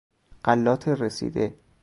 [0.45, 1.55] غلات رسیده